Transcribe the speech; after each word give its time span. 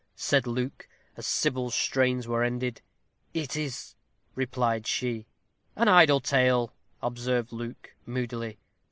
said 0.15 0.47
Luke, 0.47 0.87
as 1.15 1.27
Sybil's 1.27 1.75
strains 1.75 2.27
were 2.27 2.41
ended. 2.41 2.81
"It 3.35 3.55
is," 3.55 3.93
replied 4.33 4.87
she. 4.87 5.27
"An 5.75 5.87
idle 5.87 6.19
tale," 6.21 6.73
observed 7.03 7.51
Luke, 7.53 7.93
moodily. 8.07 8.57